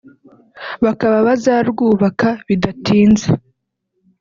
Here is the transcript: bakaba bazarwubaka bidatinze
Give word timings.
bakaba 0.83 1.17
bazarwubaka 1.27 2.29
bidatinze 2.47 3.27